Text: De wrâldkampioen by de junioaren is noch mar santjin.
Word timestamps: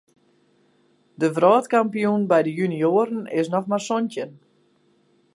De 1.19 1.27
wrâldkampioen 1.35 2.23
by 2.31 2.39
de 2.47 2.51
junioaren 2.59 3.21
is 3.39 3.51
noch 3.53 3.67
mar 3.71 3.83
santjin. 3.89 4.31